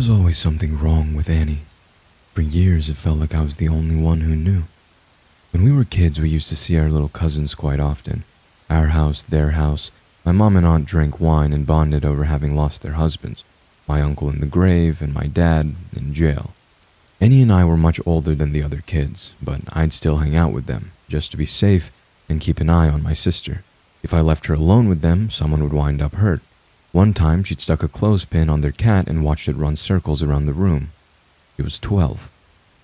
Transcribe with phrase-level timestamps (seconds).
[0.00, 1.60] was always something wrong with Annie.
[2.32, 4.62] For years, it felt like I was the only one who knew.
[5.50, 8.24] When we were kids, we used to see our little cousins quite often.
[8.70, 9.90] Our house, their house.
[10.24, 13.44] My mom and aunt drank wine and bonded over having lost their husbands.
[13.86, 16.54] My uncle in the grave, and my dad in jail.
[17.20, 20.54] Annie and I were much older than the other kids, but I'd still hang out
[20.54, 21.92] with them, just to be safe
[22.26, 23.64] and keep an eye on my sister.
[24.02, 26.40] If I left her alone with them, someone would wind up hurt.
[26.92, 30.46] One time, she'd stuck a clothespin on their cat and watched it run circles around
[30.46, 30.90] the room.
[31.56, 32.28] She was 12.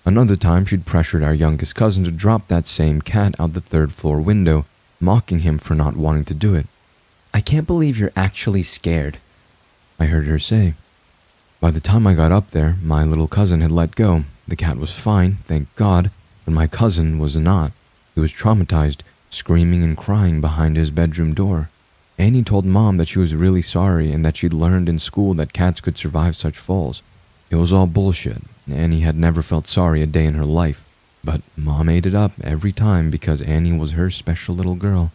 [0.05, 3.91] Another time, she'd pressured our youngest cousin to drop that same cat out the third
[3.91, 4.65] floor window,
[5.01, 6.67] mocking him for not wanting to do it.
[7.33, 9.17] I can't believe you're actually scared.
[9.99, 10.75] I heard her say.
[11.59, 14.23] By the time I got up there, my little cousin had let go.
[14.47, 16.11] The cat was fine, thank God,
[16.45, 17.73] but my cousin was not.
[18.15, 21.69] He was traumatized, screaming and crying behind his bedroom door.
[22.19, 25.53] Annie told mom that she was really sorry and that she'd learned in school that
[25.53, 27.03] cats could survive such falls.
[27.51, 28.41] It was all bullshit.
[28.69, 30.87] Annie had never felt sorry a day in her life,
[31.23, 35.11] but mom ate it up every time because Annie was her special little girl.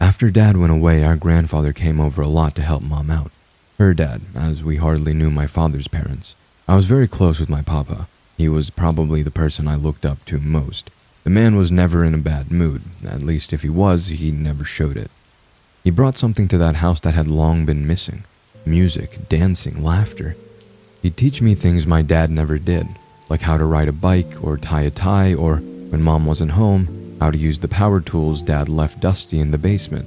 [0.00, 3.30] After dad went away, our grandfather came over a lot to help mom out.
[3.78, 6.34] Her dad, as we hardly knew my father's parents.
[6.66, 8.08] I was very close with my papa.
[8.38, 10.88] He was probably the person I looked up to most.
[11.22, 14.64] The man was never in a bad mood, at least if he was, he never
[14.64, 15.10] showed it.
[15.82, 18.24] He brought something to that house that had long been missing
[18.66, 20.36] music, dancing, laughter.
[21.02, 22.86] He'd teach me things my dad never did,
[23.30, 27.16] like how to ride a bike or tie a tie, or when mom wasn't home,
[27.18, 30.06] how to use the power tools dad left dusty in the basement.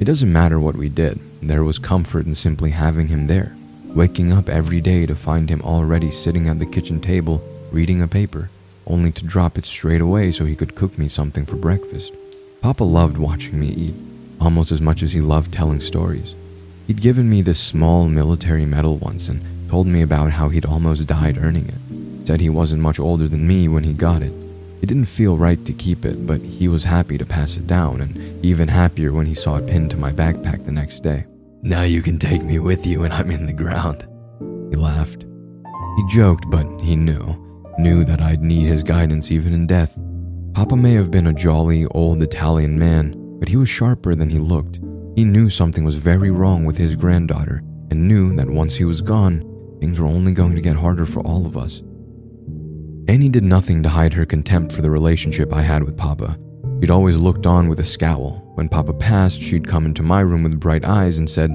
[0.00, 3.54] It doesn't matter what we did, there was comfort in simply having him there,
[3.94, 8.08] waking up every day to find him already sitting at the kitchen table reading a
[8.08, 8.48] paper,
[8.86, 12.12] only to drop it straight away so he could cook me something for breakfast.
[12.62, 13.94] Papa loved watching me eat
[14.42, 16.34] almost as much as he loved telling stories.
[16.86, 19.40] He'd given me this small military medal once and
[19.70, 22.26] told me about how he'd almost died earning it.
[22.26, 24.32] Said he wasn't much older than me when he got it.
[24.82, 28.00] It didn't feel right to keep it, but he was happy to pass it down,
[28.00, 31.24] and even happier when he saw it pinned to my backpack the next day.
[31.62, 34.04] Now you can take me with you when I'm in the ground.
[34.70, 35.24] He laughed.
[35.96, 37.38] He joked, but he knew.
[37.78, 39.96] Knew that I'd need his guidance even in death.
[40.52, 44.38] Papa may have been a jolly, old Italian man, but he was sharper than he
[44.38, 44.78] looked.
[45.16, 49.00] He knew something was very wrong with his granddaughter and knew that once he was
[49.00, 49.40] gone,
[49.80, 51.82] things were only going to get harder for all of us.
[53.08, 56.38] Annie did nothing to hide her contempt for the relationship I had with Papa.
[56.80, 58.48] She'd always looked on with a scowl.
[58.54, 61.50] When Papa passed, she'd come into my room with bright eyes and said,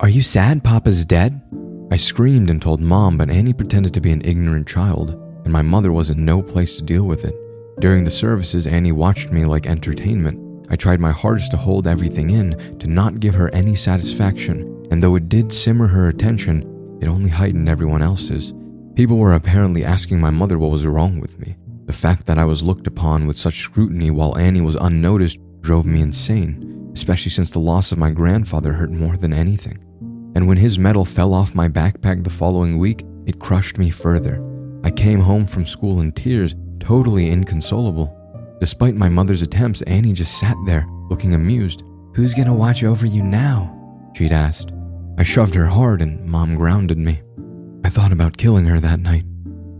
[0.00, 1.42] Are you sad Papa's dead?
[1.90, 5.10] I screamed and told Mom, but Annie pretended to be an ignorant child,
[5.44, 7.34] and my mother was in no place to deal with it.
[7.78, 12.30] During the services, Annie watched me like entertainment, I tried my hardest to hold everything
[12.30, 17.08] in, to not give her any satisfaction, and though it did simmer her attention, it
[17.08, 18.52] only heightened everyone else's.
[18.94, 21.56] People were apparently asking my mother what was wrong with me.
[21.84, 25.86] The fact that I was looked upon with such scrutiny while Annie was unnoticed drove
[25.86, 29.78] me insane, especially since the loss of my grandfather hurt more than anything.
[30.34, 34.42] And when his medal fell off my backpack the following week, it crushed me further.
[34.82, 38.15] I came home from school in tears, totally inconsolable.
[38.60, 41.82] Despite my mother's attempts, Annie just sat there, looking amused.
[42.14, 43.72] Who's gonna watch over you now?
[44.16, 44.72] She'd asked.
[45.18, 47.20] I shoved her hard and mom grounded me.
[47.84, 49.24] I thought about killing her that night.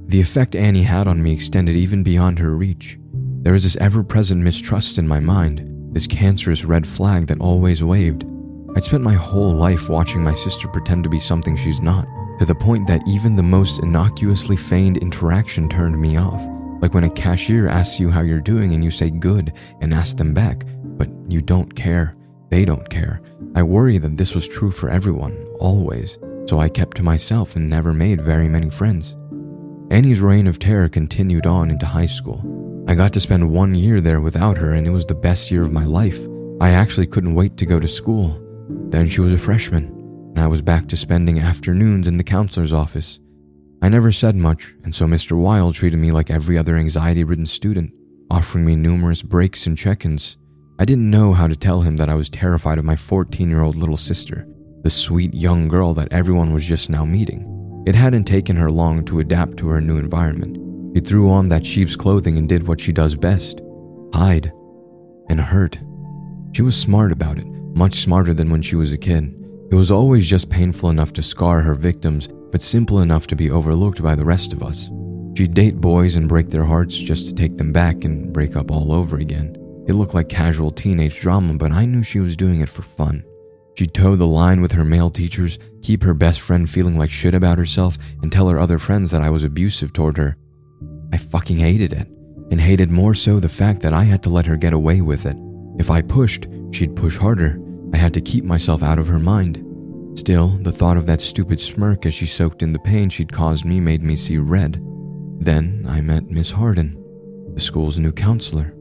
[0.09, 2.99] The effect Annie had on me extended even beyond her reach.
[3.43, 7.83] There was this ever present mistrust in my mind, this cancerous red flag that always
[7.83, 8.27] waved.
[8.77, 12.07] I'd spent my whole life watching my sister pretend to be something she's not,
[12.39, 16.47] to the point that even the most innocuously feigned interaction turned me off.
[16.87, 20.17] Like when a cashier asks you how you're doing and you say good and ask
[20.17, 22.15] them back, but you don't care.
[22.49, 23.21] They don't care.
[23.57, 26.17] I worry that this was true for everyone, always,
[26.47, 29.17] so I kept to myself and never made very many friends.
[29.91, 32.85] Annie's reign of terror continued on into high school.
[32.87, 35.63] I got to spend one year there without her, and it was the best year
[35.63, 36.25] of my life.
[36.61, 38.41] I actually couldn't wait to go to school.
[38.91, 39.87] Then she was a freshman,
[40.37, 43.19] and I was back to spending afternoons in the counselor's office.
[43.87, 45.39] I never said much, and so Mr.
[45.39, 47.93] Wild treated me like every other anxiety ridden student,
[48.29, 50.39] offering me numerous breaks and check ins.
[50.81, 53.63] I didn't know how to tell him that I was terrified of my 14 year
[53.63, 54.45] old little sister,
[54.83, 57.85] the sweet young girl that everyone was just now meeting.
[57.87, 60.97] It hadn't taken her long to adapt to her new environment.
[60.97, 63.61] She threw on that sheep's clothing and did what she does best
[64.13, 64.53] hide
[65.29, 65.79] and hurt.
[66.55, 69.33] She was smart about it, much smarter than when she was a kid.
[69.71, 73.51] It was always just painful enough to scar her victims but simple enough to be
[73.51, 74.91] overlooked by the rest of us.
[75.37, 78.71] She'd date boys and break their hearts just to take them back and break up
[78.71, 79.57] all over again.
[79.87, 83.25] It looked like casual teenage drama, but I knew she was doing it for fun.
[83.77, 87.35] She'd toe the line with her male teachers, keep her best friend feeling like shit
[87.35, 90.37] about herself, and tell her other friends that I was abusive toward her.
[91.13, 92.09] I fucking hated it,
[92.51, 95.27] and hated more so the fact that I had to let her get away with
[95.27, 95.37] it.
[95.79, 97.61] If I pushed, she'd push harder.
[97.93, 99.63] I had to keep myself out of her mind.
[100.17, 103.67] Still, the thought of that stupid smirk as she soaked in the pain she'd caused
[103.67, 104.83] me made me see red.
[105.39, 106.97] Then I met Miss Harden,
[107.55, 108.75] the school's new counselor.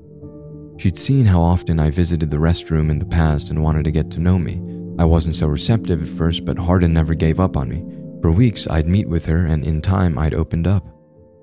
[0.77, 4.09] She'd seen how often I visited the restroom in the past and wanted to get
[4.11, 4.61] to know me.
[4.97, 7.83] I wasn't so receptive at first, but Harden never gave up on me.
[8.21, 10.87] For weeks, I'd meet with her, and in time, I'd opened up.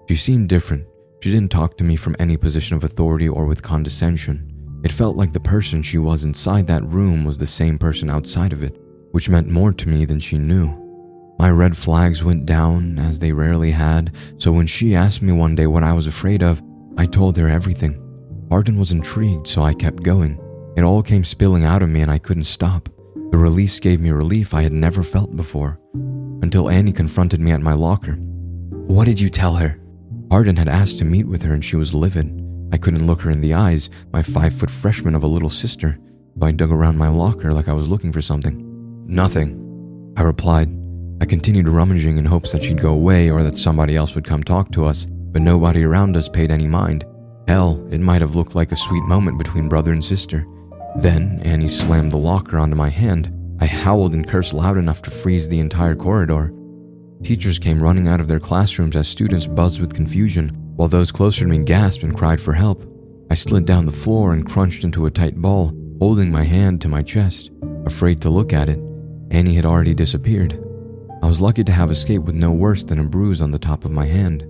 [0.08, 0.86] She seemed different.
[1.22, 4.48] She didn't talk to me from any position of authority or with condescension.
[4.84, 8.52] It felt like the person she was inside that room was the same person outside
[8.52, 8.81] of it,
[9.12, 10.78] which meant more to me than she knew.
[11.38, 15.54] My red flags went down as they rarely had, so when she asked me one
[15.54, 16.62] day what I was afraid of,
[16.96, 17.98] I told her everything.
[18.50, 20.38] Harden was intrigued, so I kept going.
[20.76, 22.88] It all came spilling out of me and I couldn't stop.
[23.30, 25.80] The release gave me relief I had never felt before,
[26.42, 28.12] until Annie confronted me at my locker.
[28.86, 29.80] What did you tell her?
[30.30, 32.40] Harden had asked to meet with her and she was livid.
[32.72, 35.98] I couldn't look her in the eyes, my five foot freshman of a little sister,
[36.38, 38.71] so I dug around my locker like I was looking for something.
[39.06, 40.68] Nothing, I replied.
[41.20, 44.42] I continued rummaging in hopes that she'd go away or that somebody else would come
[44.42, 47.04] talk to us, but nobody around us paid any mind.
[47.48, 50.46] Hell, it might have looked like a sweet moment between brother and sister.
[50.96, 53.32] Then Annie slammed the locker onto my hand.
[53.60, 56.52] I howled and cursed loud enough to freeze the entire corridor.
[57.22, 61.44] Teachers came running out of their classrooms as students buzzed with confusion, while those closer
[61.44, 62.84] to me gasped and cried for help.
[63.30, 66.88] I slid down the floor and crunched into a tight ball, holding my hand to
[66.88, 67.50] my chest,
[67.86, 68.78] afraid to look at it.
[69.32, 70.62] Annie had already disappeared.
[71.22, 73.86] I was lucky to have escaped with no worse than a bruise on the top
[73.86, 74.46] of my hand.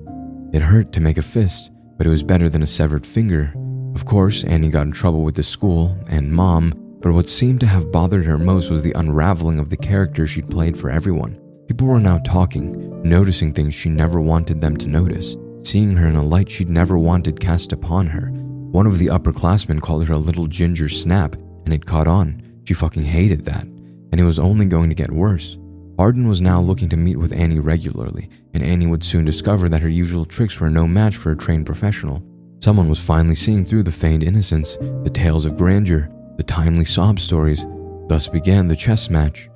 [0.52, 3.54] It hurt to make a fist, but it was better than a severed finger.
[3.94, 7.66] Of course, Annie got in trouble with the school and mom, but what seemed to
[7.66, 11.40] have bothered her most was the unraveling of the character she'd played for everyone.
[11.68, 16.16] People were now talking, noticing things she never wanted them to notice, seeing her in
[16.16, 18.30] a light she'd never wanted cast upon her.
[18.72, 22.42] One of the upperclassmen called her a little ginger snap, and it caught on.
[22.64, 23.66] She fucking hated that,
[24.12, 25.58] and it was only going to get worse.
[25.98, 29.82] Harden was now looking to meet with Annie regularly, and Annie would soon discover that
[29.82, 32.22] her usual tricks were no match for a trained professional.
[32.60, 37.18] Someone was finally seeing through the feigned innocence, the tales of grandeur, the timely sob
[37.18, 37.66] stories.
[38.08, 39.48] Thus began the chess match.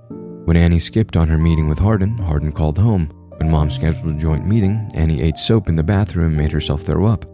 [0.44, 3.12] When Annie skipped on her meeting with Harden, Harden called home.
[3.38, 6.82] When mom scheduled a joint meeting, Annie ate soap in the bathroom and made herself
[6.82, 7.24] throw up.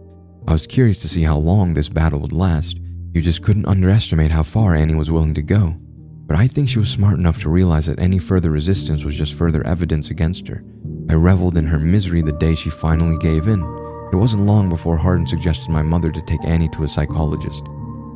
[0.47, 2.77] I was curious to see how long this battle would last.
[3.13, 5.75] You just couldn't underestimate how far Annie was willing to go.
[6.25, 9.33] But I think she was smart enough to realize that any further resistance was just
[9.33, 10.63] further evidence against her.
[11.09, 13.61] I reveled in her misery the day she finally gave in.
[14.11, 17.63] It wasn't long before Harden suggested my mother to take Annie to a psychologist.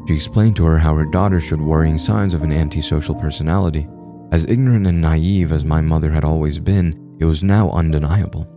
[0.08, 3.88] She explained to her how her daughter showed worrying signs of an antisocial personality.
[4.32, 8.48] As ignorant and naive as my mother had always been, it was now undeniable.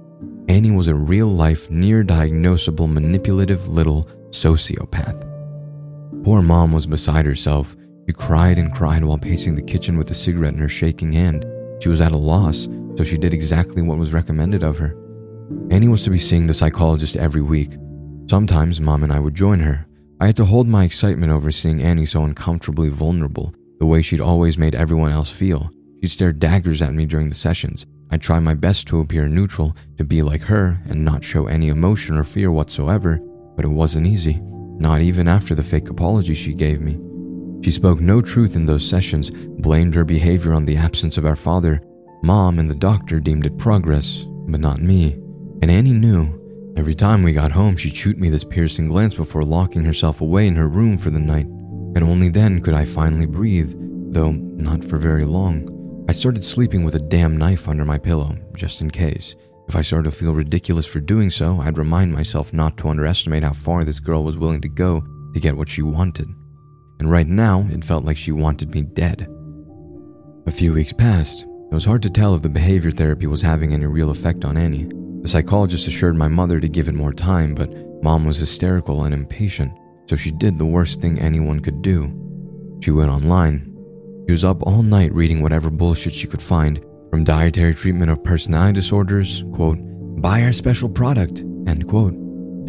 [0.49, 5.27] Annie was a real life, near diagnosable, manipulative little sociopath.
[6.25, 7.77] Poor mom was beside herself.
[8.11, 11.47] She cried and cried while pacing the kitchen with a cigarette in her shaking hand.
[11.81, 14.97] She was at a loss, so she did exactly what was recommended of her.
[15.71, 17.71] Annie was to be seeing the psychologist every week.
[18.29, 19.87] Sometimes mom and I would join her.
[20.21, 24.21] I had to hold my excitement over seeing Annie so uncomfortably vulnerable, the way she'd
[24.21, 25.71] always made everyone else feel.
[26.01, 27.87] She'd stare daggers at me during the sessions.
[28.11, 31.69] I'd try my best to appear neutral, to be like her, and not show any
[31.69, 33.21] emotion or fear whatsoever,
[33.55, 36.99] but it wasn't easy, not even after the fake apology she gave me.
[37.63, 41.37] She spoke no truth in those sessions, blamed her behavior on the absence of our
[41.37, 41.83] father.
[42.23, 45.13] Mom and the doctor deemed it progress, but not me.
[45.63, 46.39] And Annie knew.
[46.77, 50.47] Every time we got home, she'd shoot me this piercing glance before locking herself away
[50.47, 51.47] in her room for the night.
[51.47, 53.75] And only then could I finally breathe,
[54.13, 56.05] though not for very long.
[56.09, 59.37] I started sleeping with a damn knife under my pillow, just in case.
[59.69, 63.43] If I started to feel ridiculous for doing so, I'd remind myself not to underestimate
[63.43, 66.29] how far this girl was willing to go to get what she wanted.
[67.01, 69.27] And right now, it felt like she wanted me dead.
[70.47, 71.43] A few weeks passed.
[71.43, 74.57] It was hard to tell if the behavior therapy was having any real effect on
[74.57, 74.89] Annie.
[75.23, 79.13] The psychologist assured my mother to give it more time, but mom was hysterical and
[79.13, 79.73] impatient,
[80.09, 82.17] so she did the worst thing anyone could do.
[82.83, 83.71] She went online
[84.31, 86.81] she was up all night reading whatever bullshit she could find,
[87.11, 89.79] from dietary treatment of personality disorders, quote,
[90.23, 92.15] buy our special product, end quote,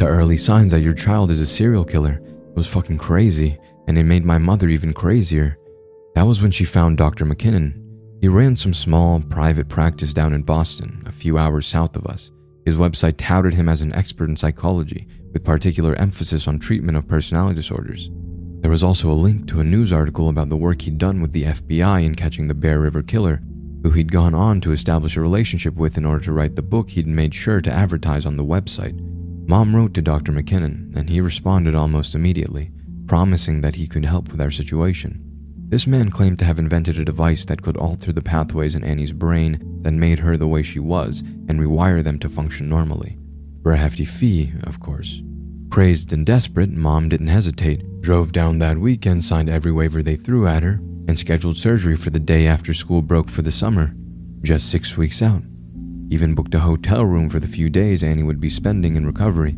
[0.00, 2.20] to early signs that your child is a serial killer.
[2.20, 5.58] It was fucking crazy, and it made my mother even crazier.
[6.14, 7.24] That was when she found Dr.
[7.24, 7.78] McKinnon.
[8.20, 12.30] He ran some small, private practice down in Boston, a few hours south of us.
[12.64, 17.08] His website touted him as an expert in psychology, with particular emphasis on treatment of
[17.08, 18.10] personality disorders.
[18.60, 21.32] There was also a link to a news article about the work he'd done with
[21.32, 23.42] the FBI in catching the Bear River Killer,
[23.82, 26.90] who he'd gone on to establish a relationship with in order to write the book
[26.90, 28.96] he'd made sure to advertise on the website.
[29.48, 30.30] Mom wrote to Dr.
[30.30, 32.70] McKinnon, and he responded almost immediately,
[33.06, 35.20] promising that he could help with our situation.
[35.68, 39.12] This man claimed to have invented a device that could alter the pathways in Annie's
[39.12, 43.18] brain that made her the way she was and rewire them to function normally.
[43.62, 45.22] For a hefty fee, of course.
[45.70, 50.46] Crazed and desperate, Mom didn't hesitate, drove down that weekend, signed every waiver they threw
[50.46, 53.94] at her, and scheduled surgery for the day after school broke for the summer,
[54.42, 55.42] just six weeks out.
[56.10, 59.56] Even booked a hotel room for the few days Annie would be spending in recovery.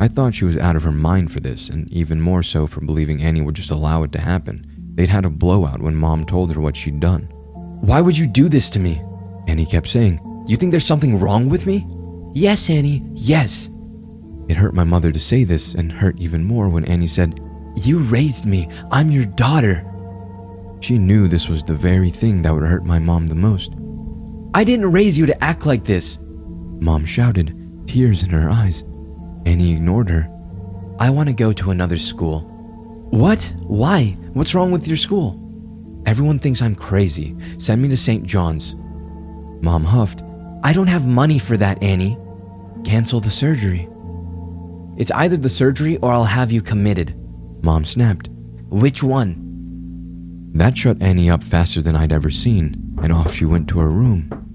[0.00, 2.80] I thought she was out of her mind for this, and even more so for
[2.80, 4.64] believing Annie would just allow it to happen.
[4.94, 7.22] They'd had a blowout when mom told her what she'd done.
[7.80, 9.02] Why would you do this to me?
[9.48, 11.86] Annie kept saying, You think there's something wrong with me?
[12.32, 13.70] Yes, Annie, yes.
[14.48, 17.40] It hurt my mother to say this, and hurt even more when Annie said,
[17.76, 18.68] You raised me.
[18.92, 19.84] I'm your daughter.
[20.80, 23.72] She knew this was the very thing that would hurt my mom the most.
[24.54, 26.18] I didn't raise you to act like this.
[26.80, 27.54] Mom shouted,
[27.86, 28.84] tears in her eyes.
[29.48, 30.28] Annie ignored her.
[31.00, 32.40] I want to go to another school.
[33.10, 33.54] What?
[33.60, 34.14] Why?
[34.34, 35.40] What's wrong with your school?
[36.04, 37.34] Everyone thinks I'm crazy.
[37.56, 38.24] Send me to St.
[38.24, 38.74] John's.
[39.62, 40.22] Mom huffed.
[40.62, 42.18] I don't have money for that, Annie.
[42.84, 43.88] Cancel the surgery.
[44.98, 47.16] It's either the surgery or I'll have you committed.
[47.62, 48.28] Mom snapped.
[48.68, 50.50] Which one?
[50.52, 53.88] That shut Annie up faster than I'd ever seen, and off she went to her
[53.88, 54.47] room.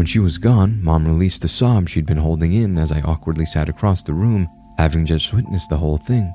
[0.00, 3.44] When she was gone, Mom released the sob she'd been holding in as I awkwardly
[3.44, 6.34] sat across the room, having just witnessed the whole thing.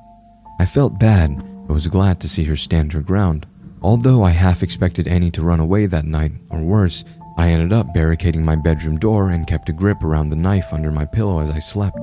[0.60, 3.48] I felt bad, but was glad to see her stand her ground.
[3.82, 7.04] Although I half expected Annie to run away that night, or worse,
[7.40, 10.92] I ended up barricading my bedroom door and kept a grip around the knife under
[10.92, 11.98] my pillow as I slept.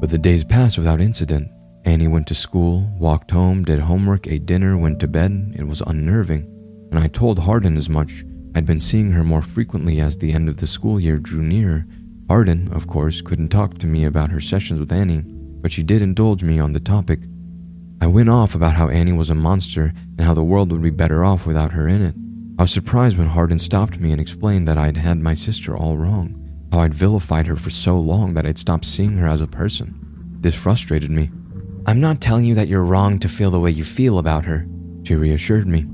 [0.00, 1.50] But the days passed without incident.
[1.84, 5.54] Annie went to school, walked home, did homework, ate dinner, went to bed.
[5.58, 6.42] It was unnerving.
[6.92, 8.24] And I told Harden as much.
[8.54, 11.86] I'd been seeing her more frequently as the end of the school year drew near.
[12.28, 16.02] Harden, of course, couldn't talk to me about her sessions with Annie, but she did
[16.02, 17.20] indulge me on the topic.
[18.00, 20.90] I went off about how Annie was a monster and how the world would be
[20.90, 22.14] better off without her in it.
[22.58, 25.96] I was surprised when Harden stopped me and explained that I'd had my sister all
[25.96, 29.46] wrong, how I'd vilified her for so long that I'd stopped seeing her as a
[29.48, 29.98] person.
[30.40, 31.30] This frustrated me.
[31.86, 34.66] I'm not telling you that you're wrong to feel the way you feel about her,
[35.02, 35.86] she reassured me.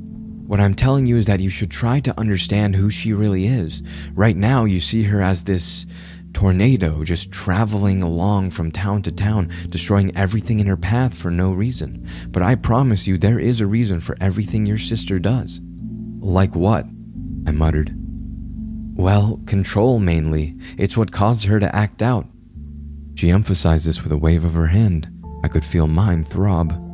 [0.51, 3.85] What I'm telling you is that you should try to understand who she really is.
[4.15, 5.87] Right now, you see her as this
[6.33, 11.53] tornado just traveling along from town to town, destroying everything in her path for no
[11.53, 12.05] reason.
[12.31, 15.61] But I promise you, there is a reason for everything your sister does.
[16.19, 16.85] Like what?
[17.47, 17.95] I muttered.
[18.97, 20.57] Well, control mainly.
[20.77, 22.27] It's what caused her to act out.
[23.15, 25.09] She emphasized this with a wave of her hand.
[25.45, 26.90] I could feel mine throb.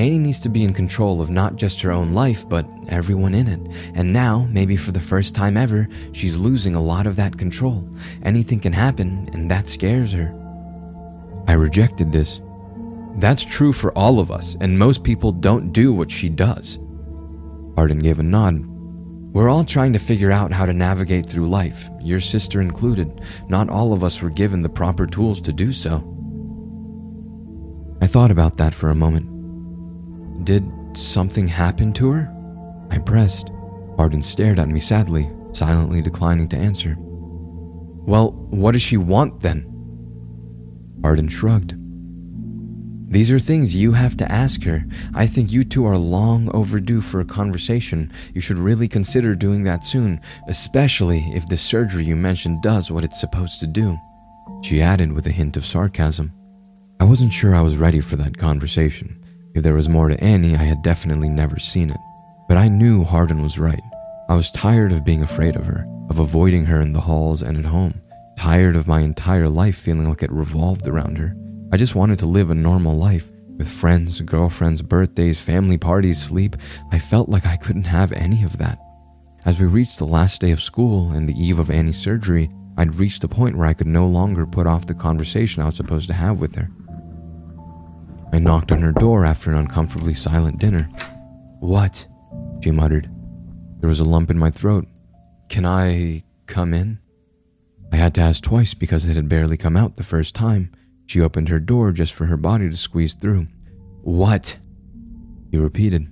[0.00, 3.46] Annie needs to be in control of not just her own life, but everyone in
[3.46, 3.60] it.
[3.94, 7.86] And now, maybe for the first time ever, she's losing a lot of that control.
[8.22, 10.34] Anything can happen, and that scares her.
[11.46, 12.40] I rejected this.
[13.16, 16.78] That's true for all of us, and most people don't do what she does.
[17.76, 18.64] Harden gave a nod.
[19.34, 23.20] We're all trying to figure out how to navigate through life, your sister included.
[23.50, 25.96] Not all of us were given the proper tools to do so.
[28.00, 29.39] I thought about that for a moment.
[30.44, 32.34] Did something happen to her?
[32.90, 33.50] I pressed.
[33.96, 36.96] Harden stared at me sadly, silently declining to answer.
[36.98, 39.66] Well, what does she want then?
[41.02, 41.76] Harden shrugged.
[43.10, 44.84] These are things you have to ask her.
[45.14, 48.12] I think you two are long overdue for a conversation.
[48.32, 53.02] You should really consider doing that soon, especially if the surgery you mentioned does what
[53.02, 53.98] it's supposed to do.
[54.62, 56.32] She added with a hint of sarcasm.
[57.00, 59.20] I wasn't sure I was ready for that conversation.
[59.54, 62.00] If there was more to Annie, I had definitely never seen it.
[62.48, 63.82] But I knew Harden was right.
[64.28, 67.58] I was tired of being afraid of her, of avoiding her in the halls and
[67.58, 68.00] at home,
[68.38, 71.34] tired of my entire life feeling like it revolved around her.
[71.72, 76.56] I just wanted to live a normal life with friends, girlfriends, birthdays, family parties, sleep.
[76.92, 78.78] I felt like I couldn't have any of that.
[79.44, 82.94] As we reached the last day of school and the eve of Annie's surgery, I'd
[82.94, 86.06] reached a point where I could no longer put off the conversation I was supposed
[86.06, 86.68] to have with her.
[88.32, 90.88] I knocked on her door after an uncomfortably silent dinner.
[91.60, 92.06] What?
[92.62, 93.10] She muttered.
[93.80, 94.86] There was a lump in my throat.
[95.48, 96.98] Can I come in?
[97.92, 100.70] I had to ask twice because it had barely come out the first time.
[101.06, 103.48] She opened her door just for her body to squeeze through.
[104.02, 104.58] What?
[105.50, 106.06] He repeated.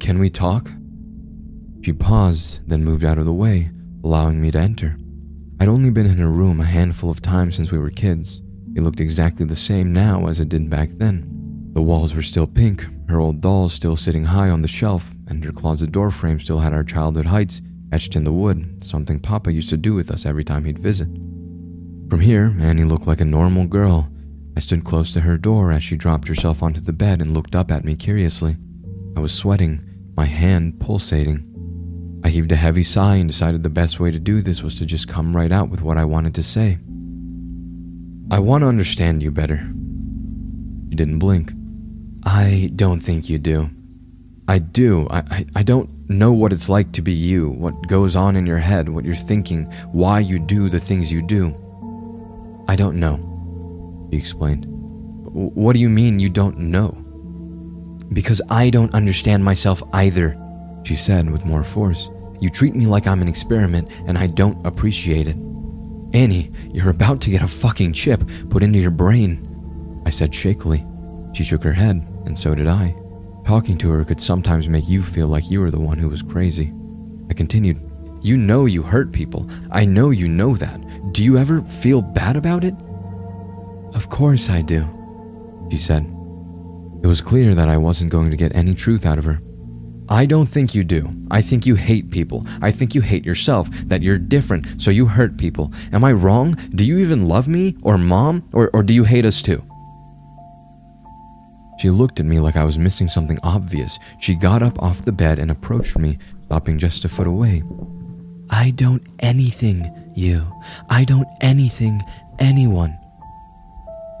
[0.00, 0.70] Can we talk?
[1.82, 3.70] She paused, then moved out of the way,
[4.02, 4.96] allowing me to enter.
[5.60, 8.42] I'd only been in her room a handful of times since we were kids.
[8.76, 11.70] It looked exactly the same now as it did back then.
[11.72, 15.42] The walls were still pink, her old dolls still sitting high on the shelf, and
[15.42, 19.50] her closet door frame still had our childhood heights etched in the wood, something Papa
[19.50, 21.08] used to do with us every time he'd visit.
[22.10, 24.10] From here, Annie looked like a normal girl.
[24.58, 27.54] I stood close to her door as she dropped herself onto the bed and looked
[27.54, 28.56] up at me curiously.
[29.16, 29.80] I was sweating,
[30.16, 32.20] my hand pulsating.
[32.22, 34.84] I heaved a heavy sigh and decided the best way to do this was to
[34.84, 36.78] just come right out with what I wanted to say.
[38.28, 39.56] I want to understand you better.
[40.88, 41.52] You didn't blink.
[42.24, 43.70] I don't think you do.
[44.48, 45.06] I do.
[45.10, 48.44] I, I, I, don't know what it's like to be you, what goes on in
[48.44, 51.54] your head, what you're thinking, why you do the things you do.
[52.68, 54.66] I don't know, he explained.
[54.68, 56.90] What do you mean you don't know?
[58.12, 60.36] Because I don't understand myself either,
[60.84, 62.08] she said with more force.
[62.40, 65.36] You treat me like I'm an experiment, and I don't appreciate it.
[66.16, 70.82] Annie, you're about to get a fucking chip put into your brain, I said shakily.
[71.36, 72.96] She shook her head, and so did I.
[73.46, 76.22] Talking to her could sometimes make you feel like you were the one who was
[76.22, 76.72] crazy.
[77.28, 77.78] I continued,
[78.22, 79.46] You know you hurt people.
[79.70, 81.12] I know you know that.
[81.12, 82.74] Do you ever feel bad about it?
[83.94, 84.88] Of course I do,
[85.70, 86.04] she said.
[87.02, 89.42] It was clear that I wasn't going to get any truth out of her.
[90.08, 91.10] I don't think you do.
[91.30, 92.46] I think you hate people.
[92.62, 95.72] I think you hate yourself, that you're different, so you hurt people.
[95.92, 96.52] Am I wrong?
[96.74, 99.64] Do you even love me, or mom, or, or do you hate us too?
[101.78, 103.98] She looked at me like I was missing something obvious.
[104.18, 107.62] She got up off the bed and approached me, stopping just a foot away.
[108.48, 110.46] I don't anything, you.
[110.88, 112.00] I don't anything,
[112.38, 112.96] anyone.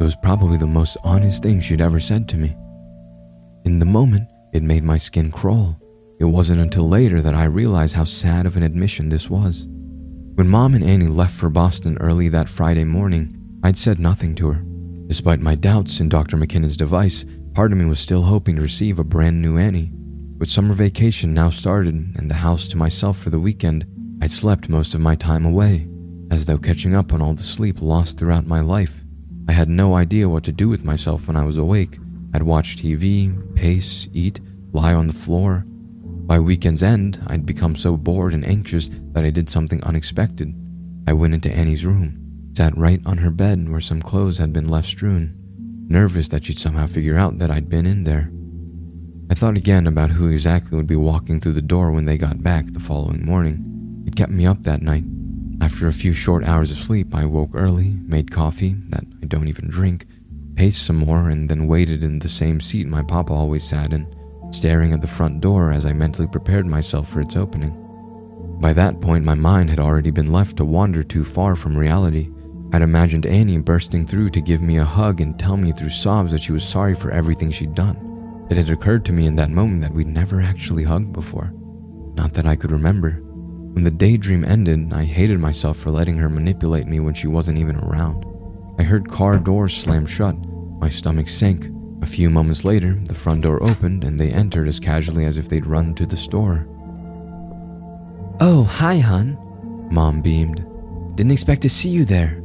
[0.00, 2.54] It was probably the most honest thing she'd ever said to me.
[3.64, 5.80] In the moment, it made my skin crawl.
[6.18, 9.66] It wasn't until later that I realized how sad of an admission this was.
[10.34, 14.48] When Mom and Annie left for Boston early that Friday morning, I'd said nothing to
[14.52, 14.62] her.
[15.06, 16.36] Despite my doubts in Dr.
[16.36, 17.24] McKinnon's device,
[17.56, 19.90] Part of me was still hoping to receive a brand new Annie.
[20.36, 23.86] With summer vacation now started and the house to myself for the weekend,
[24.20, 25.88] I'd slept most of my time away,
[26.30, 29.02] as though catching up on all the sleep lost throughout my life.
[29.48, 31.98] I had no idea what to do with myself when I was awake.
[32.34, 34.38] I'd watch TV, pace, eat,
[34.76, 35.64] lie on the floor.
[35.66, 40.54] By weekend's end, I'd become so bored and anxious that I did something unexpected.
[41.08, 44.68] I went into Annie's room, sat right on her bed where some clothes had been
[44.68, 45.36] left strewn
[45.88, 48.30] nervous that she'd somehow figure out that I'd been in there.
[49.30, 52.42] I thought again about who exactly would be walking through the door when they got
[52.42, 54.04] back the following morning.
[54.06, 55.04] It kept me up that night.
[55.60, 59.48] After a few short hours of sleep, I woke early, made coffee that I don't
[59.48, 60.06] even drink,
[60.54, 64.06] paced some more, and then waited in the same seat my papa always sat in,
[64.50, 67.82] staring at the front door as I mentally prepared myself for its opening.
[68.60, 72.30] By that point, my mind had already been left to wander too far from reality.
[72.72, 76.32] I'd imagined Annie bursting through to give me a hug and tell me through sobs
[76.32, 78.46] that she was sorry for everything she'd done.
[78.50, 81.52] It had occurred to me in that moment that we'd never actually hugged before.
[82.14, 83.20] Not that I could remember.
[83.72, 87.58] When the daydream ended, I hated myself for letting her manipulate me when she wasn't
[87.58, 88.24] even around.
[88.78, 90.34] I heard car doors slam shut.
[90.80, 91.68] My stomach sank.
[92.06, 95.48] A few moments later, the front door opened and they entered as casually as if
[95.48, 96.64] they'd run to the store.
[98.38, 99.36] Oh, hi, hon.
[99.90, 100.64] Mom beamed.
[101.16, 102.40] Didn't expect to see you there.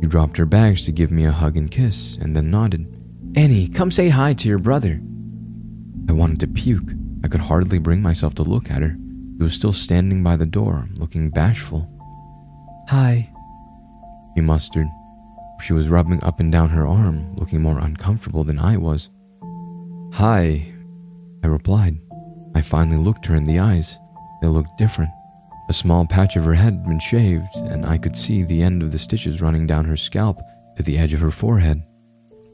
[0.00, 2.84] She dropped her bags to give me a hug and kiss, and then nodded.
[3.36, 5.00] Annie, come say hi to your brother.
[6.08, 6.90] I wanted to puke.
[7.22, 8.96] I could hardly bring myself to look at her.
[9.38, 11.88] She was still standing by the door, looking bashful.
[12.88, 13.32] Hi,
[14.34, 14.88] he mustered.
[15.60, 19.10] She was rubbing up and down her arm, looking more uncomfortable than I was.
[20.14, 20.72] Hi,
[21.42, 21.98] I replied.
[22.54, 23.98] I finally looked her in the eyes.
[24.40, 25.10] They looked different.
[25.68, 28.82] A small patch of her head had been shaved, and I could see the end
[28.82, 30.40] of the stitches running down her scalp
[30.76, 31.82] to the edge of her forehead.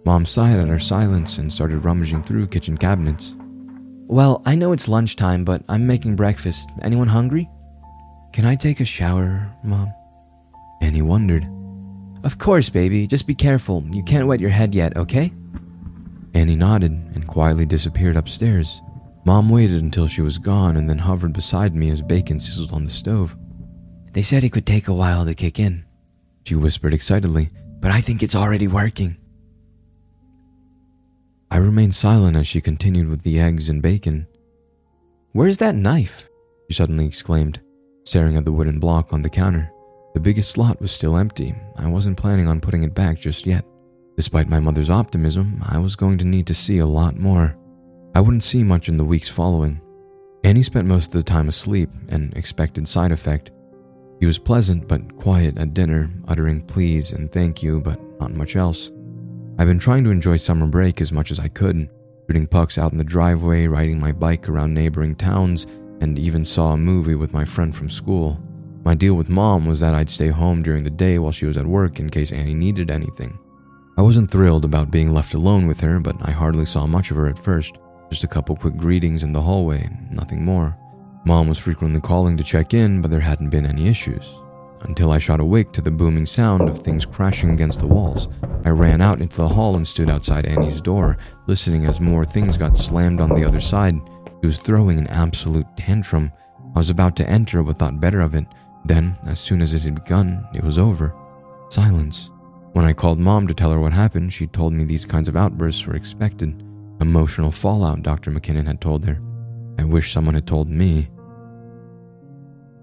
[0.04, 3.34] Mom sighed at our silence and started rummaging through kitchen cabinets.
[4.06, 6.70] Well, I know it's lunchtime, but I'm making breakfast.
[6.82, 7.48] Anyone hungry?
[8.32, 9.92] Can I take a shower, Mom?
[10.80, 11.46] Annie wondered.
[12.24, 13.06] Of course, baby.
[13.06, 13.84] Just be careful.
[13.92, 15.32] You can't wet your head yet, okay?
[16.34, 18.80] Annie nodded and quietly disappeared upstairs.
[19.24, 22.84] Mom waited until she was gone and then hovered beside me as bacon sizzled on
[22.84, 23.36] the stove.
[24.12, 25.84] They said it could take a while to kick in,
[26.44, 29.16] she whispered excitedly, but I think it's already working.
[31.50, 34.26] I remained silent as she continued with the eggs and bacon.
[35.32, 36.28] Where's that knife?
[36.68, 37.60] She suddenly exclaimed,
[38.04, 39.71] staring at the wooden block on the counter.
[40.14, 41.54] The biggest slot was still empty.
[41.76, 43.64] I wasn't planning on putting it back just yet.
[44.16, 47.56] Despite my mother's optimism, I was going to need to see a lot more.
[48.14, 49.80] I wouldn't see much in the weeks following.
[50.44, 53.52] Annie spent most of the time asleep, an expected side effect.
[54.20, 58.54] He was pleasant but quiet at dinner, uttering please and thank you, but not much
[58.54, 58.90] else.
[59.58, 61.88] I've been trying to enjoy summer break as much as I could,
[62.26, 65.66] shooting pucks out in the driveway, riding my bike around neighboring towns,
[66.00, 68.38] and even saw a movie with my friend from school.
[68.84, 71.56] My deal with mom was that I'd stay home during the day while she was
[71.56, 73.38] at work in case Annie needed anything.
[73.96, 77.16] I wasn't thrilled about being left alone with her, but I hardly saw much of
[77.16, 77.76] her at first.
[78.10, 80.76] Just a couple quick greetings in the hallway, nothing more.
[81.24, 84.34] Mom was frequently calling to check in, but there hadn't been any issues.
[84.80, 88.26] Until I shot awake to the booming sound of things crashing against the walls.
[88.64, 92.56] I ran out into the hall and stood outside Annie's door, listening as more things
[92.56, 93.94] got slammed on the other side.
[94.40, 96.32] She was throwing an absolute tantrum.
[96.74, 98.46] I was about to enter but thought better of it.
[98.84, 101.14] Then, as soon as it had begun, it was over.
[101.68, 102.30] Silence.
[102.72, 105.36] When I called mom to tell her what happened, she told me these kinds of
[105.36, 106.62] outbursts were expected.
[107.00, 108.30] Emotional fallout, Dr.
[108.30, 109.20] McKinnon had told her.
[109.78, 111.10] I wish someone had told me.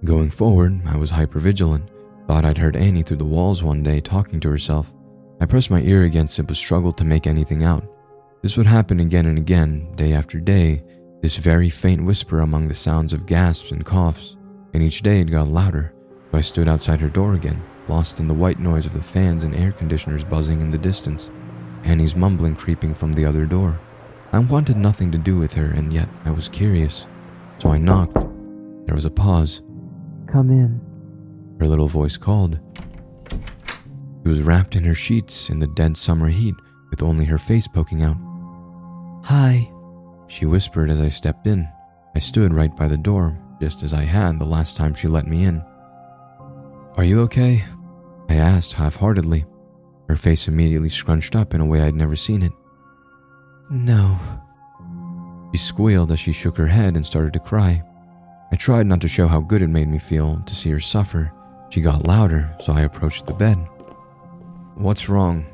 [0.05, 1.89] Going forward, I was hypervigilant.
[2.27, 4.93] Thought I'd heard Annie through the walls one day talking to herself.
[5.41, 7.83] I pressed my ear against it but struggled to make anything out.
[8.41, 10.83] This would happen again and again, day after day,
[11.21, 14.37] this very faint whisper among the sounds of gasps and coughs,
[14.73, 15.93] and each day it got louder,
[16.31, 19.43] so I stood outside her door again, lost in the white noise of the fans
[19.43, 21.29] and air conditioners buzzing in the distance,
[21.83, 23.79] Annie's mumbling creeping from the other door.
[24.31, 27.07] I wanted nothing to do with her, and yet I was curious,
[27.57, 28.13] so I knocked.
[28.85, 29.61] There was a pause.
[30.27, 30.79] Come in.
[31.59, 32.59] Her little voice called.
[33.31, 36.55] She was wrapped in her sheets in the dead summer heat,
[36.91, 38.17] with only her face poking out.
[39.23, 39.71] Hi,
[40.27, 41.67] she whispered as I stepped in.
[42.15, 45.27] I stood right by the door, just as I had the last time she let
[45.27, 45.63] me in.
[46.95, 47.63] Are you okay?
[48.29, 49.45] I asked half heartedly.
[50.07, 52.51] Her face immediately scrunched up in a way I'd never seen it.
[53.69, 54.19] No.
[55.51, 57.83] She squealed as she shook her head and started to cry.
[58.51, 61.31] I tried not to show how good it made me feel to see her suffer.
[61.69, 63.57] She got louder, so I approached the bed.
[64.75, 65.45] What's wrong?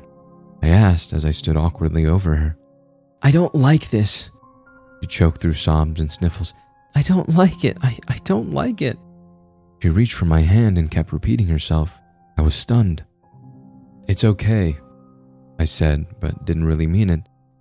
[0.62, 2.56] I asked as I stood awkwardly over her.
[3.22, 4.30] I don't like this.
[5.02, 6.54] She choked through sobs and sniffles.
[6.96, 7.76] I don't like it.
[7.82, 8.98] I, I don't like it.
[9.82, 12.00] She reached for my hand and kept repeating herself.
[12.38, 13.04] I was stunned.
[14.08, 14.78] It's okay,
[15.58, 17.20] I said, but didn't really mean it.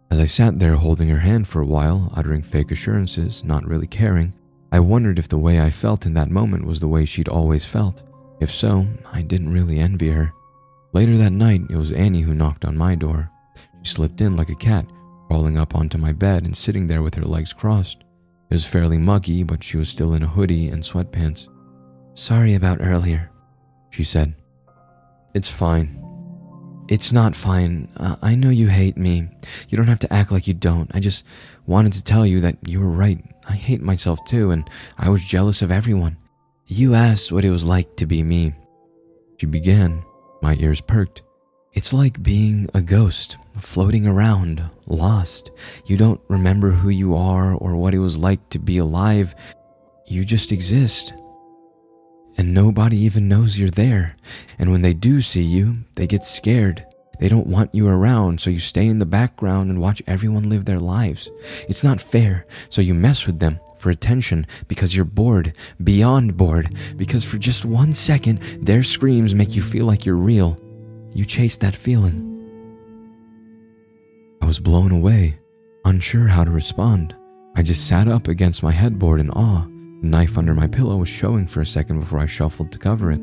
[0.09, 3.87] As I sat there holding her hand for a while, uttering fake assurances, not really
[3.87, 4.33] caring,
[4.71, 7.65] I wondered if the way I felt in that moment was the way she'd always
[7.65, 8.03] felt.
[8.39, 10.31] If so, I didn't really envy her.
[10.93, 13.29] Later that night, it was Annie who knocked on my door.
[13.83, 14.85] She slipped in like a cat,
[15.27, 18.04] crawling up onto my bed and sitting there with her legs crossed.
[18.49, 21.47] It was fairly muggy, but she was still in a hoodie and sweatpants.
[22.13, 23.31] Sorry about earlier,
[23.89, 24.35] she said.
[25.33, 26.01] It's fine.
[26.87, 27.89] It's not fine.
[27.97, 29.27] Uh, I know you hate me.
[29.69, 30.89] You don't have to act like you don't.
[30.93, 31.23] I just
[31.65, 33.23] wanted to tell you that you were right.
[33.49, 36.17] I hate myself too, and I was jealous of everyone.
[36.67, 38.53] You asked what it was like to be me.
[39.37, 40.03] She began.
[40.41, 41.23] My ears perked.
[41.75, 45.51] It's like being a ghost, floating around, lost.
[45.85, 49.35] You don't remember who you are or what it was like to be alive.
[50.07, 51.13] You just exist.
[52.37, 54.15] And nobody even knows you're there.
[54.57, 56.85] And when they do see you, they get scared.
[57.19, 60.63] They don't want you around, so you stay in the background and watch everyone live
[60.63, 61.29] their lives.
[61.67, 66.73] It's not fair, so you mess with them for attention because you're bored, beyond bored,
[66.95, 70.57] because for just one second, their screams make you feel like you're real.
[71.15, 72.33] You chased that feeling.
[74.41, 75.39] I was blown away,
[75.85, 77.15] unsure how to respond.
[77.55, 79.65] I just sat up against my headboard in awe.
[80.01, 83.13] The knife under my pillow was showing for a second before I shuffled to cover
[83.13, 83.21] it.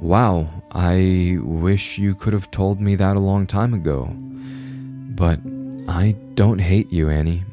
[0.00, 4.06] Wow, I wish you could have told me that a long time ago.
[5.14, 5.38] But
[5.86, 7.44] I don't hate you, Annie.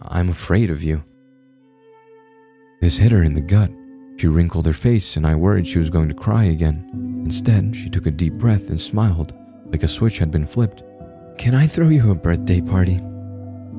[0.00, 1.04] I'm afraid of you.
[2.80, 3.70] This hit her in the gut.
[4.16, 7.09] She wrinkled her face, and I worried she was going to cry again.
[7.30, 9.34] Instead, she took a deep breath and smiled,
[9.66, 10.82] like a switch had been flipped.
[11.38, 13.00] Can I throw you a birthday party?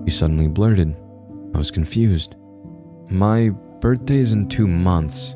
[0.05, 0.95] She suddenly blurted.
[1.53, 2.37] I was confused.
[3.09, 3.49] My
[3.81, 5.35] birthday is in two months.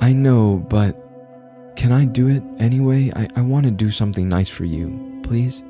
[0.00, 0.96] I know, but
[1.76, 3.12] can I do it anyway?
[3.14, 5.62] I, I want to do something nice for you, please.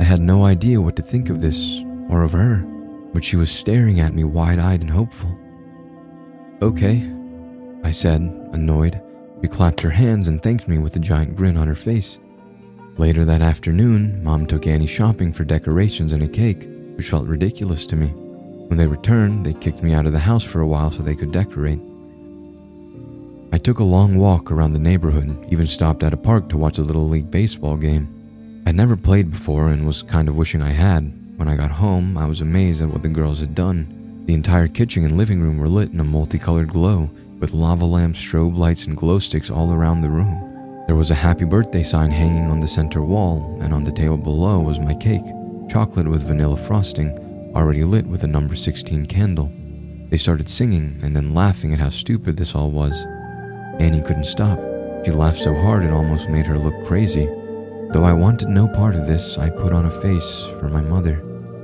[0.00, 2.56] I had no idea what to think of this or of her,
[3.12, 5.38] but she was staring at me wide eyed and hopeful.
[6.60, 7.08] Okay,
[7.84, 8.22] I said,
[8.52, 9.00] annoyed.
[9.42, 12.18] She clapped her hands and thanked me with a giant grin on her face.
[12.98, 17.86] Later that afternoon, Mom took Annie shopping for decorations and a cake, which felt ridiculous
[17.86, 18.08] to me.
[18.68, 21.14] When they returned, they kicked me out of the house for a while so they
[21.14, 21.78] could decorate.
[23.52, 26.78] I took a long walk around the neighborhood, even stopped at a park to watch
[26.78, 28.62] a little league baseball game.
[28.66, 31.12] I'd never played before and was kind of wishing I had.
[31.36, 34.24] When I got home, I was amazed at what the girls had done.
[34.26, 38.18] The entire kitchen and living room were lit in a multicolored glow, with lava lamps,
[38.18, 40.84] strobe lights, and glow sticks all around the room.
[40.86, 44.16] There was a happy birthday sign hanging on the center wall, and on the table
[44.16, 45.24] below was my cake,
[45.68, 47.10] chocolate with vanilla frosting,
[47.54, 49.50] already lit with a number 16 candle.
[50.10, 53.04] They started singing and then laughing at how stupid this all was.
[53.80, 54.58] Annie couldn't stop.
[55.04, 57.26] She laughed so hard it almost made her look crazy.
[57.92, 61.16] Though I wanted no part of this, I put on a face for my mother.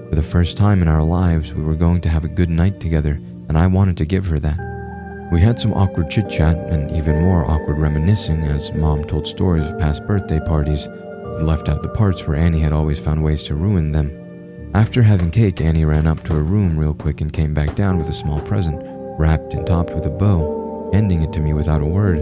[0.09, 2.81] For the first time in our lives, we were going to have a good night
[2.81, 4.72] together, and I wanted to give her that.
[5.33, 9.65] We had some awkward chit chat and even more awkward reminiscing as Mom told stories
[9.65, 13.43] of past birthday parties and left out the parts where Annie had always found ways
[13.45, 14.71] to ruin them.
[14.75, 17.97] After having cake, Annie ran up to her room real quick and came back down
[17.97, 18.79] with a small present,
[19.19, 22.19] wrapped and topped with a bow, handing it to me without a word.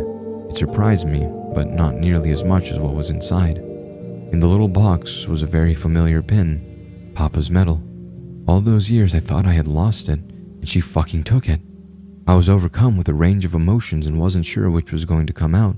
[0.49, 3.59] It surprised me, but not nearly as much as what was inside.
[3.59, 7.83] In the little box was a very familiar pin, Papa's medal.
[8.47, 11.61] All those years I thought I had lost it, and she fucking took it.
[12.31, 15.33] I was overcome with a range of emotions and wasn't sure which was going to
[15.33, 15.75] come out.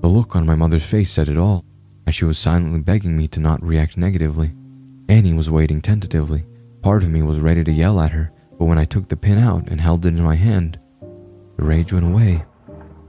[0.00, 1.62] The look on my mother's face said it all,
[2.06, 4.54] as she was silently begging me to not react negatively.
[5.10, 6.46] Annie was waiting tentatively.
[6.80, 9.36] Part of me was ready to yell at her, but when I took the pin
[9.36, 10.80] out and held it in my hand,
[11.58, 12.46] the rage went away.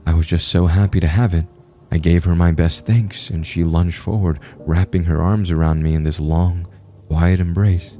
[0.04, 1.46] I was just so happy to have it.
[1.90, 5.94] I gave her my best thanks, and she lunged forward, wrapping her arms around me
[5.94, 6.68] in this long,
[7.08, 7.96] quiet embrace.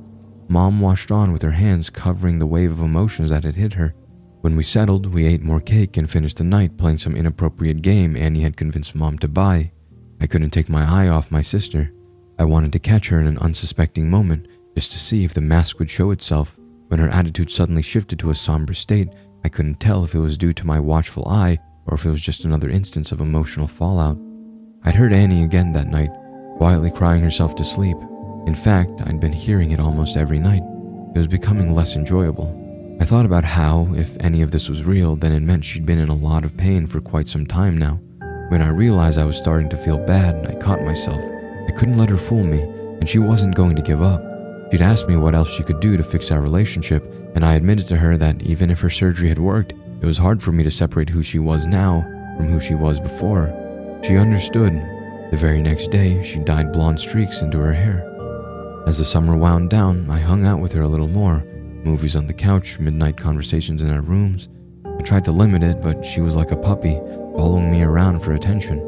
[0.49, 3.95] Mom watched on with her hands covering the wave of emotions that had hit her.
[4.43, 8.17] When we settled, we ate more cake and finished the night playing some inappropriate game
[8.17, 9.71] Annie had convinced Mom to buy.
[10.21, 11.93] I couldn't take my eye off my sister.
[12.41, 15.79] I wanted to catch her in an unsuspecting moment, just to see if the mask
[15.79, 16.59] would show itself.
[16.89, 20.37] When her attitude suddenly shifted to a somber state, I couldn't tell if it was
[20.37, 24.19] due to my watchful eye or if it was just another instance of emotional fallout.
[24.85, 26.11] I'd heard Annie again that night,
[26.57, 27.97] quietly crying herself to sleep.
[28.49, 30.63] In fact, I'd been hearing it almost every night.
[31.15, 32.59] It was becoming less enjoyable.
[33.03, 35.99] I thought about how, if any of this was real, then it meant she'd been
[35.99, 37.99] in a lot of pain for quite some time now.
[38.49, 41.21] When I realized I was starting to feel bad, I caught myself.
[41.67, 44.23] I couldn't let her fool me, and she wasn't going to give up.
[44.71, 47.03] She'd asked me what else she could do to fix our relationship,
[47.35, 50.41] and I admitted to her that even if her surgery had worked, it was hard
[50.41, 52.03] for me to separate who she was now
[52.37, 53.49] from who she was before.
[54.05, 54.75] She understood.
[55.33, 58.09] The very next day, she dyed blonde streaks into her hair.
[58.87, 61.43] As the summer wound down, I hung out with her a little more,
[61.85, 64.49] movies on the couch, midnight conversations in our rooms.
[64.85, 66.95] I tried to limit it, but she was like a puppy,
[67.37, 68.79] following me around for attention.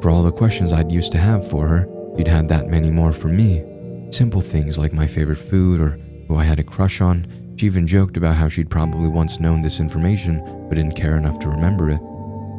[0.00, 3.12] For all the questions I'd used to have for her, she'd had that many more
[3.12, 3.64] for me.
[4.10, 7.26] Simple things like my favorite food or who I had a crush on.
[7.56, 11.38] She even joked about how she'd probably once known this information but didn't care enough
[11.40, 12.00] to remember it.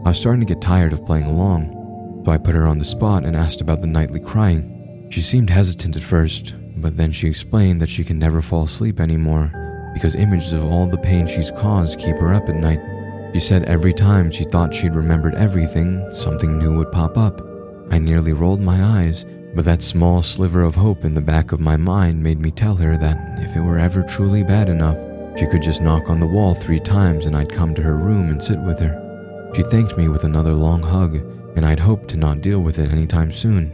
[0.06, 2.86] I was starting to get tired of playing along, so I put her on the
[2.86, 5.08] spot and asked about the nightly crying.
[5.12, 9.00] She seemed hesitant at first, but then she explained that she can never fall asleep
[9.00, 9.52] anymore
[9.98, 12.80] because images of all the pain she's caused keep her up at night.
[13.34, 17.42] She said every time she thought she'd remembered everything, something new would pop up.
[17.90, 21.60] I nearly rolled my eyes, but that small sliver of hope in the back of
[21.60, 25.00] my mind made me tell her that if it were ever truly bad enough,
[25.36, 28.30] she could just knock on the wall three times and I'd come to her room
[28.30, 29.52] and sit with her.
[29.56, 31.16] She thanked me with another long hug,
[31.56, 33.72] and I'd hoped to not deal with it anytime soon.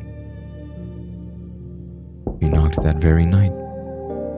[2.40, 3.52] She knocked that very night.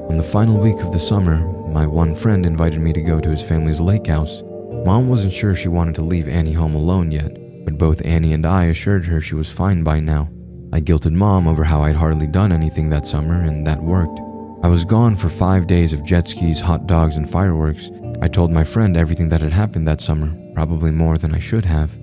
[0.10, 1.38] On the final week of the summer,
[1.75, 4.43] my one friend invited me to go to his family's lake house.
[4.85, 7.35] Mom wasn't sure she wanted to leave Annie home alone yet,
[7.65, 10.29] but both Annie and I assured her she was fine by now.
[10.71, 14.21] I guilted Mom over how I'd hardly done anything that summer, and that worked.
[14.63, 17.91] I was gone for five days of jet skis, hot dogs, and fireworks.
[18.21, 21.65] I told my friend everything that had happened that summer, probably more than I should
[21.65, 21.99] have.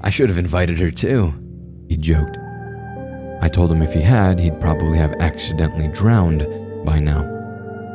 [0.00, 1.34] I should have invited her too,
[1.90, 2.38] he joked.
[3.42, 6.46] I told him if he had, he'd probably have accidentally drowned
[6.86, 7.39] by now.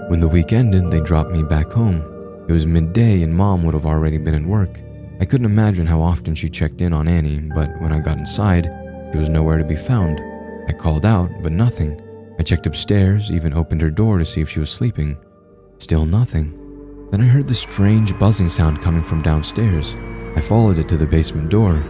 [0.07, 2.03] When the week ended, they dropped me back home.
[2.47, 4.81] It was midday and mom would have already been at work.
[5.19, 8.65] I couldn't imagine how often she checked in on Annie, but when I got inside,
[9.11, 10.21] she was nowhere to be found.
[10.67, 11.99] I called out, but nothing.
[12.37, 15.17] I checked upstairs, even opened her door to see if she was sleeping.
[15.79, 16.53] Still nothing.
[17.09, 19.95] Then I heard the strange buzzing sound coming from downstairs.
[20.35, 21.81] I followed it to the basement door.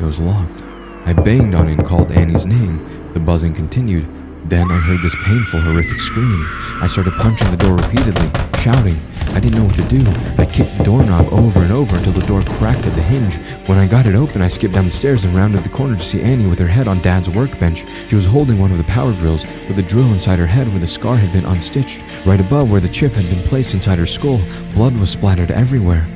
[0.00, 0.60] It was locked.
[1.06, 3.12] I banged on it and called Annie's name.
[3.14, 4.06] The buzzing continued,
[4.46, 6.46] then I heard this painful, horrific scream.
[6.82, 8.30] I started punching the door repeatedly,
[8.60, 8.98] shouting.
[9.34, 10.04] I didn't know what to do.
[10.36, 13.36] I kicked the doorknob over and over until the door cracked at the hinge.
[13.66, 16.02] When I got it open, I skipped down the stairs and rounded the corner to
[16.02, 17.84] see Annie with her head on Dad's workbench.
[18.08, 20.78] She was holding one of the power drills, with a drill inside her head where
[20.78, 22.02] the scar had been unstitched.
[22.26, 24.40] Right above where the chip had been placed inside her skull,
[24.74, 26.06] blood was splattered everywhere.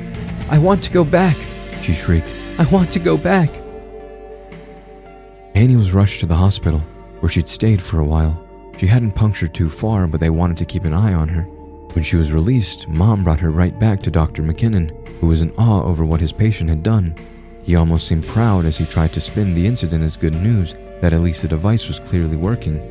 [0.49, 1.35] I want to go back,
[1.81, 2.31] she shrieked.
[2.59, 3.49] I want to go back.
[5.55, 6.83] Annie was rushed to the hospital
[7.19, 8.41] where she'd stayed for a while.
[8.77, 11.43] She hadn't punctured too far, but they wanted to keep an eye on her.
[11.93, 14.43] When she was released, Mom brought her right back to Dr.
[14.43, 17.15] McKinnon, who was in awe over what his patient had done.
[17.63, 21.13] He almost seemed proud as he tried to spin the incident as good news that
[21.13, 22.81] at least the device was clearly working.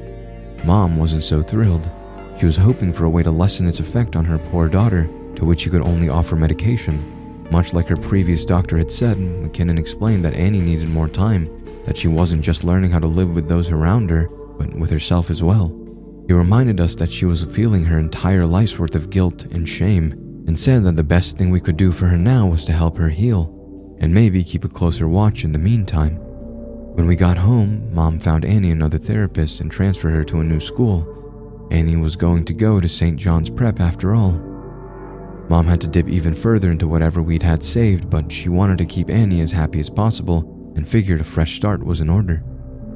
[0.65, 1.89] Mom wasn't so thrilled.
[2.39, 5.45] She was hoping for a way to lessen its effect on her poor daughter, to
[5.45, 7.47] which he could only offer medication.
[7.51, 11.47] Much like her previous doctor had said, McKinnon explained that Annie needed more time,
[11.89, 15.31] that she wasn't just learning how to live with those around her, but with herself
[15.31, 15.69] as well.
[16.27, 20.13] He reminded us that she was feeling her entire life's worth of guilt and shame,
[20.47, 22.99] and said that the best thing we could do for her now was to help
[22.99, 23.55] her heal
[24.01, 26.17] and maybe keep a closer watch in the meantime.
[26.95, 30.61] When we got home, Mom found Annie another therapist and transferred her to a new
[30.61, 31.69] school.
[31.71, 33.17] Annie was going to go to St.
[33.17, 34.33] John's Prep after all.
[35.49, 38.85] Mom had to dip even further into whatever we'd had saved, but she wanted to
[38.85, 42.43] keep Annie as happy as possible and figured a fresh start was in order.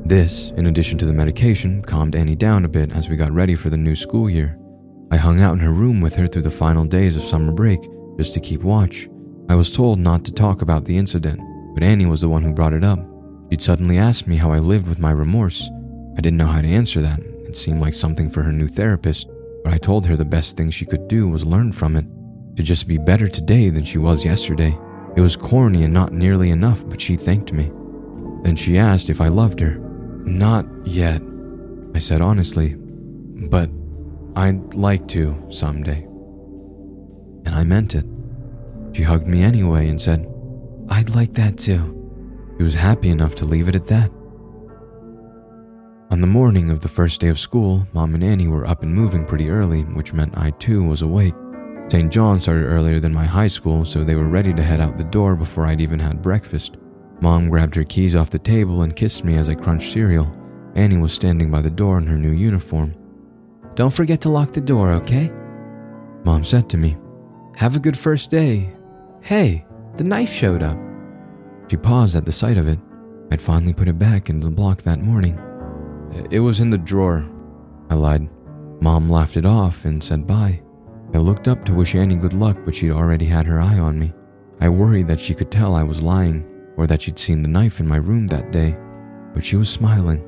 [0.04, 3.54] This, in addition to the medication, calmed Annie down a bit as we got ready
[3.54, 4.58] for the new school year.
[5.10, 7.80] I hung out in her room with her through the final days of summer break
[8.18, 9.08] just to keep watch.
[9.48, 11.40] I was told not to talk about the incident,
[11.74, 12.98] but Annie was the one who brought it up.
[13.50, 15.68] She'd suddenly asked me how I lived with my remorse.
[16.16, 17.20] I didn't know how to answer that.
[17.20, 19.28] It seemed like something for her new therapist,
[19.62, 22.06] but I told her the best thing she could do was learn from it,
[22.56, 24.76] to just be better today than she was yesterday.
[25.16, 27.70] It was corny and not nearly enough, but she thanked me.
[28.42, 29.76] Then she asked if I loved her.
[30.24, 31.22] Not yet,
[31.94, 33.70] I said honestly, but
[34.36, 36.02] I'd like to someday.
[37.44, 38.06] And I meant it.
[38.92, 40.26] She hugged me anyway and said,
[40.88, 41.98] I'd like that too.
[42.56, 44.10] She was happy enough to leave it at that.
[46.10, 48.94] On the morning of the first day of school, Mom and Annie were up and
[48.94, 51.34] moving pretty early, which meant I too was awake.
[51.92, 52.10] St.
[52.10, 55.04] John started earlier than my high school, so they were ready to head out the
[55.04, 56.78] door before I'd even had breakfast.
[57.20, 60.34] Mom grabbed her keys off the table and kissed me as I crunched cereal.
[60.74, 62.94] Annie was standing by the door in her new uniform.
[63.74, 65.30] Don't forget to lock the door, okay?
[66.24, 66.96] Mom said to me.
[67.56, 68.74] Have a good first day.
[69.20, 69.66] Hey,
[69.98, 70.78] the knife showed up.
[71.68, 72.78] She paused at the sight of it.
[73.30, 75.38] I'd finally put it back into the block that morning.
[76.30, 77.28] It was in the drawer.
[77.90, 78.30] I lied.
[78.80, 80.62] Mom laughed it off and said bye.
[81.14, 83.98] I looked up to wish Annie good luck, but she'd already had her eye on
[83.98, 84.12] me.
[84.60, 86.44] I worried that she could tell I was lying,
[86.76, 88.76] or that she'd seen the knife in my room that day,
[89.34, 90.24] but she was smiling.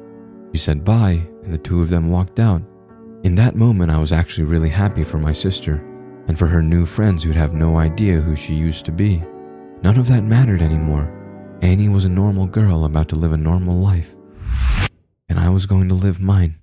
[0.52, 2.62] She said bye, and the two of them walked out.
[3.22, 5.76] In that moment, I was actually really happy for my sister
[6.28, 9.22] and for her new friends who'd have no idea who she used to be.
[9.82, 11.10] None of that mattered anymore.
[11.62, 14.14] Annie was a normal girl about to live a normal life,
[15.28, 16.58] and I was going to live mine.